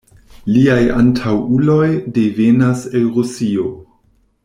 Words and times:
Liaj 0.53 0.79
antaŭuloj 1.01 1.85
devenas 2.17 2.83
el 3.01 3.07
Rusio. 3.19 3.71